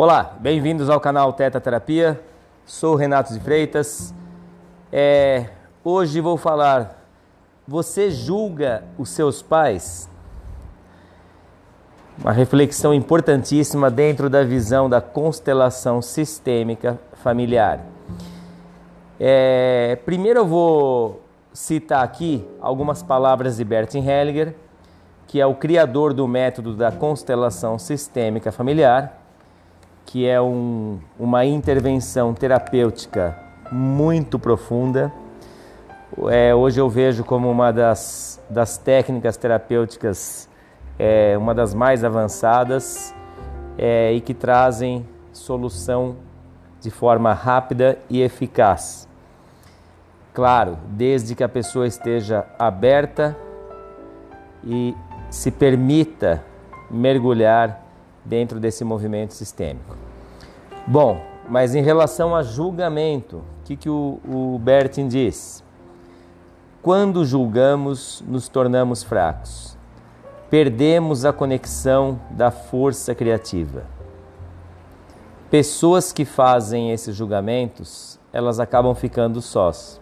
[0.00, 2.20] Olá, bem-vindos ao canal Teta Terapia.
[2.64, 4.14] Sou Renato de Freitas.
[4.92, 5.46] É,
[5.82, 7.04] hoje vou falar.
[7.66, 10.08] Você julga os seus pais?
[12.16, 17.80] Uma reflexão importantíssima dentro da visão da constelação sistêmica familiar.
[19.18, 24.54] É, primeiro eu vou citar aqui algumas palavras de Bertin Hellinger,
[25.26, 29.24] que é o criador do método da constelação sistêmica familiar
[30.08, 33.38] que é um, uma intervenção terapêutica
[33.70, 35.12] muito profunda.
[36.30, 40.48] É, hoje eu vejo como uma das, das técnicas terapêuticas,
[40.98, 43.14] é, uma das mais avançadas
[43.76, 46.16] é, e que trazem solução
[46.80, 49.06] de forma rápida e eficaz.
[50.32, 53.36] Claro, desde que a pessoa esteja aberta
[54.64, 54.96] e
[55.28, 56.42] se permita
[56.90, 57.84] mergulhar
[58.24, 60.07] dentro desse movimento sistêmico.
[60.90, 65.62] Bom, mas em relação a julgamento, o que, que o, o Bertin diz?
[66.80, 69.76] Quando julgamos, nos tornamos fracos.
[70.48, 73.84] Perdemos a conexão da força criativa.
[75.50, 80.00] Pessoas que fazem esses julgamentos, elas acabam ficando sós.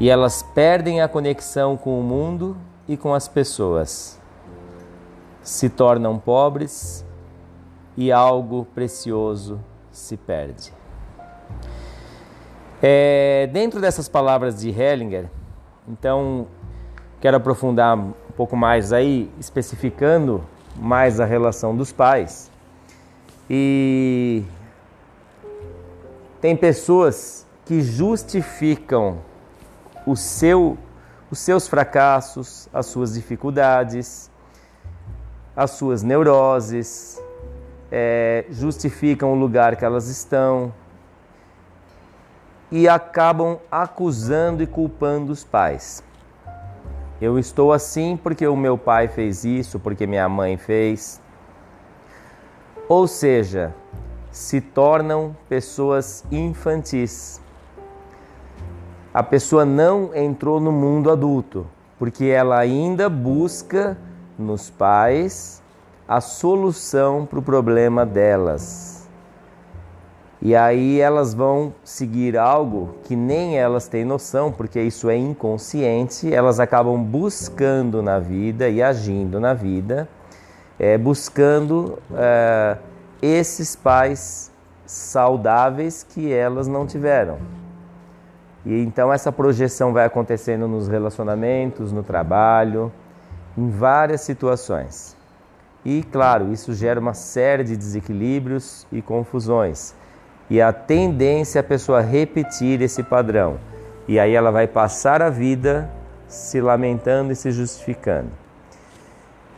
[0.00, 2.56] E elas perdem a conexão com o mundo
[2.88, 4.18] e com as pessoas
[5.42, 7.04] se tornam pobres
[8.00, 9.60] e algo precioso
[9.92, 10.72] se perde.
[12.80, 15.28] É, dentro dessas palavras de Hellinger,
[15.86, 16.46] então
[17.20, 20.42] quero aprofundar um pouco mais aí, especificando
[20.76, 22.50] mais a relação dos pais.
[23.50, 24.44] E
[26.40, 29.18] tem pessoas que justificam
[30.06, 30.78] o seu,
[31.30, 34.30] os seus fracassos, as suas dificuldades,
[35.54, 37.19] as suas neuroses,
[37.90, 40.72] é, justificam o lugar que elas estão
[42.70, 46.04] e acabam acusando e culpando os pais.
[47.20, 51.20] Eu estou assim porque o meu pai fez isso, porque minha mãe fez.
[52.88, 53.74] Ou seja,
[54.30, 57.40] se tornam pessoas infantis.
[59.12, 61.66] A pessoa não entrou no mundo adulto,
[61.98, 63.98] porque ela ainda busca
[64.38, 65.59] nos pais
[66.10, 69.08] a solução para o problema delas.
[70.42, 76.34] E aí elas vão seguir algo que nem elas têm noção, porque isso é inconsciente,
[76.34, 80.08] elas acabam buscando na vida e agindo na vida,
[80.80, 82.76] é, buscando é,
[83.22, 84.50] esses pais
[84.84, 87.38] saudáveis que elas não tiveram.
[88.66, 92.90] E então essa projeção vai acontecendo nos relacionamentos, no trabalho,
[93.56, 95.19] em várias situações.
[95.84, 99.94] E, claro, isso gera uma série de desequilíbrios e confusões.
[100.48, 103.58] E a tendência é a pessoa repetir esse padrão.
[104.06, 105.90] E aí ela vai passar a vida
[106.26, 108.30] se lamentando e se justificando.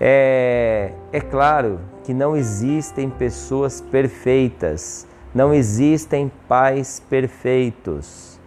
[0.01, 8.39] É, é claro que não existem pessoas perfeitas, não existem pais perfeitos.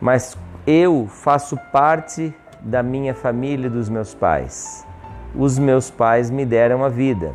[0.00, 0.36] Mas
[0.66, 4.86] eu faço parte da minha família e dos meus pais.
[5.34, 7.34] Os meus pais me deram a vida.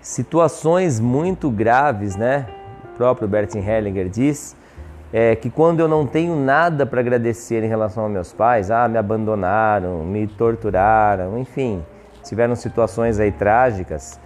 [0.00, 2.46] Situações muito graves, né?
[2.84, 4.56] O próprio Bertin Hellinger diz
[5.12, 8.86] é, que quando eu não tenho nada para agradecer em relação aos meus pais, ah,
[8.88, 11.84] me abandonaram, me torturaram, enfim,
[12.22, 14.20] tiveram situações aí trágicas,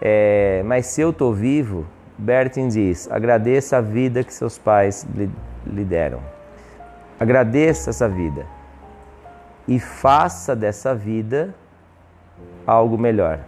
[0.00, 1.86] é, mas se eu estou vivo,
[2.18, 5.30] Bertin diz, agradeça a vida que seus pais lhe,
[5.66, 6.20] lhe deram.
[7.20, 8.46] Agradeça essa vida
[9.68, 11.54] e faça dessa vida
[12.66, 13.40] algo melhor.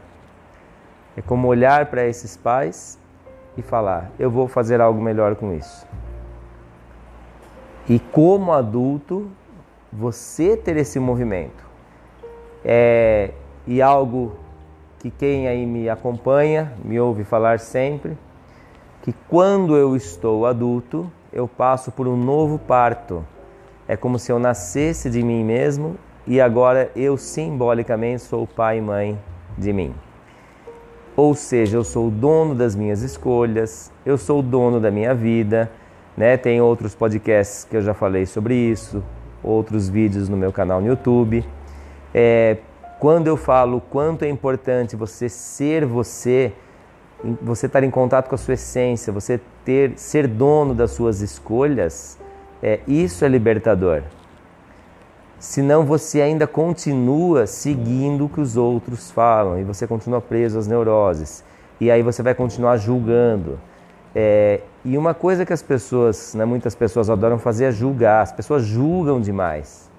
[1.16, 2.98] É como olhar para esses pais
[3.56, 5.86] e falar: eu vou fazer algo melhor com isso.
[7.88, 9.30] E como adulto,
[9.92, 11.64] você ter esse movimento
[12.65, 13.30] é
[13.66, 14.36] e algo
[14.98, 18.16] que quem aí me acompanha, me ouve falar sempre,
[19.03, 23.24] que quando eu estou adulto, eu passo por um novo parto
[23.86, 28.80] é como se eu nascesse de mim mesmo e agora eu simbolicamente sou pai e
[28.80, 29.18] mãe
[29.56, 29.94] de mim.
[31.16, 35.15] Ou seja, eu sou o dono das minhas escolhas, eu sou o dono da minha
[35.15, 35.71] vida.
[36.16, 36.36] Né?
[36.36, 39.03] Tem outros podcasts que eu já falei sobre isso,
[39.42, 41.44] outros vídeos no meu canal no YouTube.
[42.12, 42.56] É,
[42.98, 46.53] quando eu falo quanto é importante você ser você,
[47.42, 52.18] você estar em contato com a sua essência, você ter ser dono das suas escolhas,
[52.62, 54.03] é, isso é libertador.
[55.44, 60.66] Senão você ainda continua seguindo o que os outros falam e você continua preso às
[60.66, 61.44] neuroses.
[61.78, 63.60] e aí você vai continuar julgando.
[64.14, 68.22] É, e uma coisa que as pessoas, né, muitas pessoas adoram fazer é julgar.
[68.22, 69.91] As pessoas julgam demais.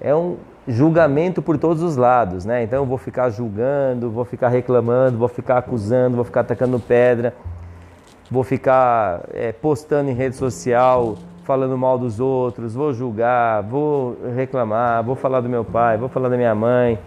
[0.00, 2.64] É um julgamento por todos os lados, né?
[2.64, 7.32] Então eu vou ficar julgando, vou ficar reclamando, vou ficar acusando, vou ficar atacando pedra,
[8.28, 11.16] vou ficar é, postando em rede social
[11.48, 16.28] falando mal dos outros, vou julgar, vou reclamar, vou falar do meu pai, vou falar
[16.28, 16.98] da minha mãe.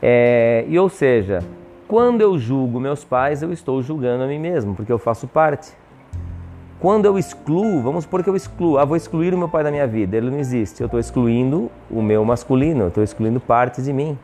[0.00, 1.40] É, e ou seja,
[1.88, 5.72] quando eu julgo meus pais, eu estou julgando a mim mesmo, porque eu faço parte.
[6.78, 9.72] Quando eu excluo, vamos supor que eu excluo, ah, vou excluir o meu pai da
[9.72, 10.80] minha vida, ele não existe.
[10.80, 14.16] Eu estou excluindo o meu masculino, eu estou excluindo parte de mim.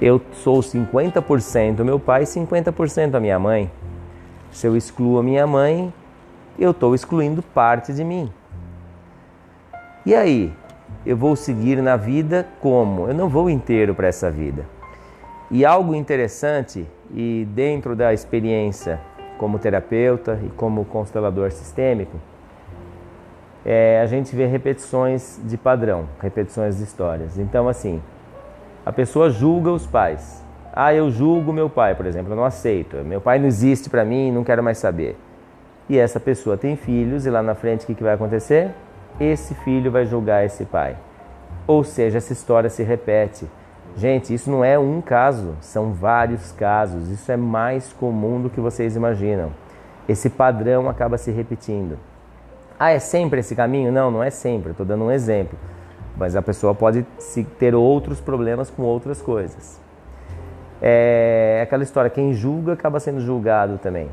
[0.00, 3.68] Eu sou 50% meu pai e 50% a minha mãe.
[4.52, 5.92] Se eu excluo a minha mãe,
[6.58, 8.30] eu estou excluindo parte de mim.
[10.04, 10.52] E aí,
[11.04, 13.08] eu vou seguir na vida como?
[13.08, 14.64] Eu não vou inteiro para essa vida.
[15.50, 19.00] E algo interessante, e dentro da experiência
[19.38, 22.18] como terapeuta e como constelador sistêmico,
[23.64, 27.38] é, a gente vê repetições de padrão, repetições de histórias.
[27.38, 28.02] Então, assim,
[28.84, 30.44] a pessoa julga os pais.
[30.72, 32.96] Ah, eu julgo meu pai, por exemplo, eu não aceito.
[32.98, 35.16] Meu pai não existe para mim, não quero mais saber.
[35.90, 38.70] E essa pessoa tem filhos, e lá na frente o que, que vai acontecer?
[39.18, 40.96] Esse filho vai julgar esse pai.
[41.66, 43.44] Ou seja, essa história se repete.
[43.96, 47.08] Gente, isso não é um caso, são vários casos.
[47.10, 49.50] Isso é mais comum do que vocês imaginam.
[50.08, 51.98] Esse padrão acaba se repetindo.
[52.78, 53.90] Ah, é sempre esse caminho?
[53.90, 54.70] Não, não é sempre.
[54.70, 55.58] Estou dando um exemplo.
[56.16, 57.04] Mas a pessoa pode
[57.58, 59.80] ter outros problemas com outras coisas.
[60.80, 64.08] É aquela história: quem julga acaba sendo julgado também.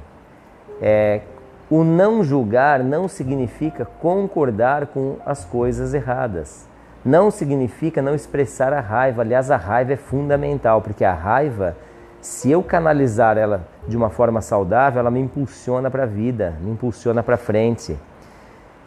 [0.81, 1.21] É,
[1.69, 6.67] o não julgar não significa concordar com as coisas erradas
[7.07, 9.21] não significa não expressar a raiva.
[9.21, 11.77] Aliás, a raiva é fundamental, porque a raiva,
[12.19, 16.71] se eu canalizar ela de uma forma saudável, ela me impulsiona para a vida, me
[16.71, 17.97] impulsiona para frente.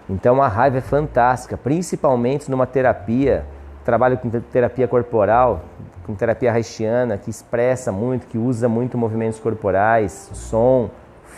[0.09, 3.47] Então a raiva é fantástica, principalmente numa terapia,
[3.87, 5.63] trabalho com terapia corporal,
[6.05, 10.91] com terapia haitiana, que expressa muito, que usa muito movimentos corporais, som,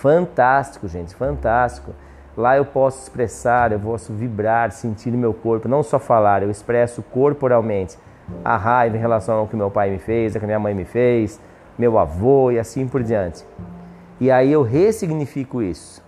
[0.02, 1.92] fantástico, gente, fantástico.
[2.36, 7.02] Lá eu posso expressar, eu posso vibrar, sentir meu corpo, não só falar, eu expresso
[7.02, 7.96] corporalmente
[8.44, 10.84] a raiva em relação ao que meu pai me fez, ao que minha mãe me
[10.84, 11.40] fez,
[11.78, 13.44] meu avô e assim por diante.
[14.18, 16.02] E aí eu ressignifico isso.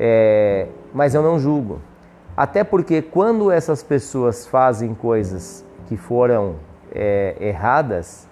[0.00, 1.80] É, mas eu não julgo.
[2.36, 6.56] Até porque quando essas pessoas fazem coisas que foram
[6.92, 8.26] é, erradas,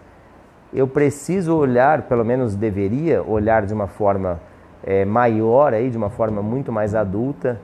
[0.73, 4.41] eu preciso olhar, pelo menos deveria olhar de uma forma
[4.85, 7.61] é, maior, aí, de uma forma muito mais adulta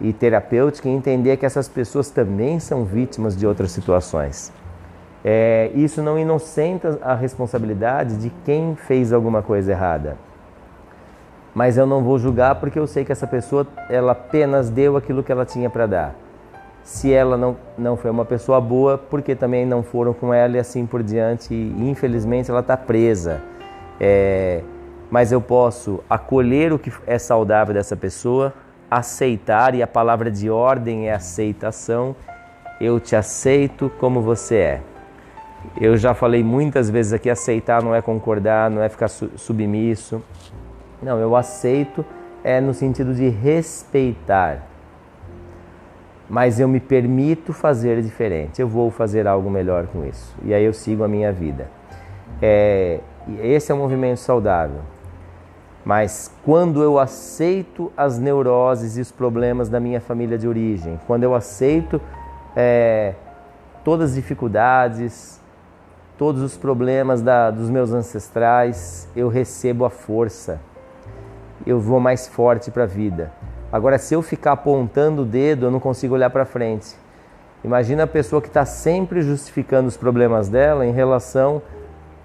[0.00, 4.52] e terapêutica, e entender que essas pessoas também são vítimas de outras situações.
[5.24, 10.16] É, isso não inocenta a responsabilidade de quem fez alguma coisa errada.
[11.54, 15.22] Mas eu não vou julgar porque eu sei que essa pessoa ela apenas deu aquilo
[15.22, 16.14] que ela tinha para dar.
[16.86, 20.60] Se ela não, não foi uma pessoa boa, porque também não foram com ela e
[20.60, 23.42] assim por diante, e infelizmente ela está presa.
[24.00, 24.62] É,
[25.10, 28.54] mas eu posso acolher o que é saudável dessa pessoa,
[28.88, 32.14] aceitar, e a palavra de ordem é aceitação.
[32.80, 34.80] Eu te aceito como você é.
[35.80, 40.22] Eu já falei muitas vezes aqui: aceitar não é concordar, não é ficar submisso.
[41.02, 42.06] Não, eu aceito
[42.44, 44.75] é no sentido de respeitar.
[46.28, 48.60] Mas eu me permito fazer diferente.
[48.60, 50.34] Eu vou fazer algo melhor com isso.
[50.42, 51.68] E aí eu sigo a minha vida.
[52.42, 53.00] É,
[53.42, 54.80] esse é um movimento saudável.
[55.84, 61.22] Mas quando eu aceito as neuroses e os problemas da minha família de origem, quando
[61.22, 62.00] eu aceito
[62.56, 63.14] é,
[63.84, 65.40] todas as dificuldades,
[66.18, 70.60] todos os problemas da, dos meus ancestrais, eu recebo a força,
[71.64, 73.30] eu vou mais forte para a vida.
[73.76, 76.96] Agora, se eu ficar apontando o dedo, eu não consigo olhar para frente.
[77.62, 81.60] Imagina a pessoa que está sempre justificando os problemas dela em relação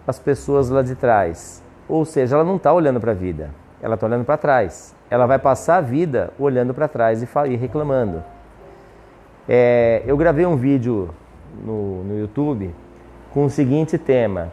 [0.08, 1.62] às pessoas lá de trás.
[1.90, 3.50] Ou seja, ela não está olhando para a vida,
[3.82, 4.96] ela está olhando para trás.
[5.10, 8.24] Ela vai passar a vida olhando para trás e, reclamando.
[9.50, 11.10] É, eu gravei um vídeo
[11.66, 12.74] no, no YouTube
[13.34, 14.50] com o seguinte tema: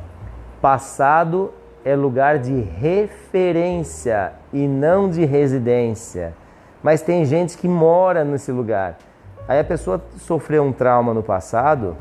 [0.61, 1.53] Passado
[1.85, 6.35] é lugar de referência e não de residência.
[6.83, 8.97] Mas tem gente que mora nesse lugar.
[9.47, 11.97] Aí a pessoa sofreu um trauma no passado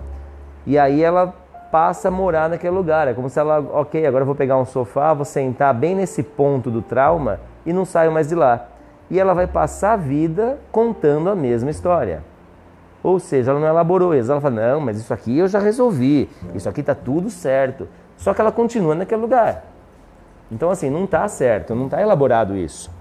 [0.66, 1.34] e aí ela
[1.72, 3.08] passa a morar naquele lugar.
[3.08, 6.22] É como se ela, ok, agora eu vou pegar um sofá, vou sentar bem nesse
[6.22, 8.68] ponto do trauma e não saio mais de lá.
[9.10, 12.22] E ela vai passar a vida contando a mesma história.
[13.02, 14.30] Ou seja, ela não elaborou isso.
[14.30, 17.88] Ela fala, não, mas isso aqui eu já resolvi, isso aqui está tudo certo.
[18.18, 19.64] Só que ela continua naquele lugar.
[20.52, 22.92] Então, assim, não está certo, não está elaborado isso.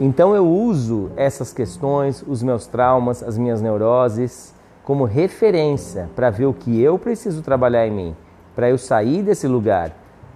[0.00, 6.46] Então, eu uso essas questões, os meus traumas, as minhas neuroses, como referência para ver
[6.46, 8.16] o que eu preciso trabalhar em mim,
[8.54, 9.92] para eu sair desse lugar,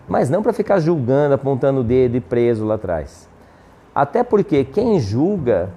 [0.08, 3.28] mas não para ficar julgando, apontando o dedo e preso lá atrás.
[3.94, 5.70] Até porque quem julga,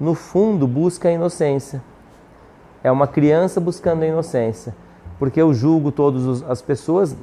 [0.00, 1.82] no fundo, busca a inocência.
[2.82, 4.74] É uma criança buscando a inocência.
[5.18, 7.16] Porque eu julgo todas as pessoas,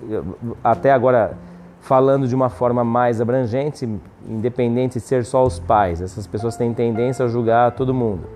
[0.64, 1.38] até agora
[1.86, 3.88] falando de uma forma mais abrangente,
[4.28, 6.02] independente de ser só os pais.
[6.02, 8.28] Essas pessoas têm tendência a julgar todo mundo.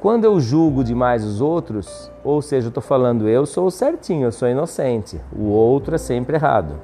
[0.00, 4.32] Quando eu julgo demais os outros, ou seja, eu estou falando eu sou certinho, eu
[4.32, 6.76] sou inocente, o outro é sempre errado.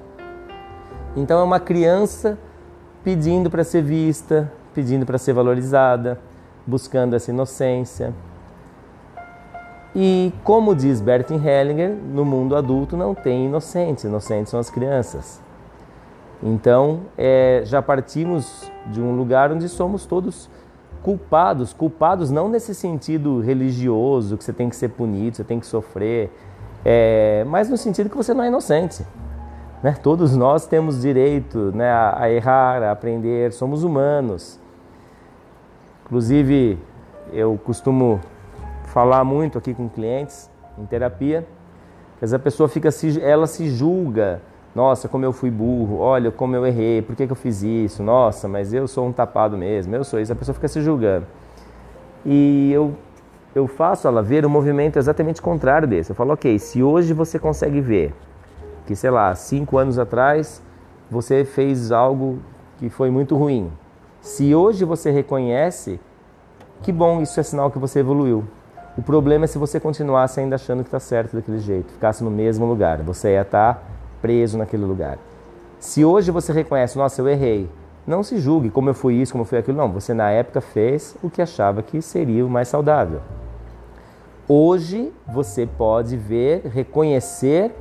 [1.17, 2.39] Então é uma criança
[3.03, 6.21] pedindo para ser vista, pedindo para ser valorizada,
[6.67, 8.13] buscando essa inocência.
[9.95, 15.46] E como diz Bertin Hellinger, no mundo adulto não tem inocentes, inocentes são as crianças.
[16.43, 20.51] Então, é, já partimos de um lugar onde somos todos
[21.03, 25.67] culpados, culpados não nesse sentido religioso, que você tem que ser punido, você tem que
[25.67, 26.31] sofrer,
[26.85, 29.05] é, mas no sentido que você não é inocente.
[29.83, 29.95] Né?
[30.03, 34.59] Todos nós temos direito né, a, errar, a aprender, somos humanos.
[36.05, 36.79] Inclusive,
[37.33, 38.21] eu costumo
[38.85, 41.47] falar muito aqui com clientes em terapia,
[42.19, 42.89] que a pessoa fica
[43.21, 44.41] ela se julga
[44.77, 48.03] nossa, como eu fui burro, olha como eu errei, por que, que eu fiz isso?
[48.03, 50.31] Nossa, mas eu sou um tapado mesmo, eu sou isso.
[50.31, 51.27] A pessoa fica se julgando.
[52.27, 52.95] E eu,
[53.55, 56.11] eu faço ela ver um movimento exatamente contrário desse.
[56.11, 58.13] Eu falo, ok, se hoje você consegue ver
[58.87, 60.63] que, sei lá, cinco anos atrás
[61.11, 62.39] você fez algo
[62.77, 63.73] que foi muito ruim.
[64.21, 65.99] Se hoje você reconhece,
[66.83, 68.45] que bom, isso é sinal que você evoluiu.
[68.95, 72.31] O problema é se você continuasse ainda achando que está certo daquele jeito, ficasse no
[72.31, 73.01] mesmo lugar.
[73.01, 73.96] Você ia estar tá
[74.27, 75.19] preso naquele lugar.
[75.79, 77.71] Se hoje você reconhece, nossa, eu errei,
[78.05, 79.79] não se julgue como eu fui isso, como eu fui aquilo.
[79.79, 83.21] Não, você na época fez o que achava que seria o mais saudável.
[84.49, 87.73] Hoje você pode ver, reconhecer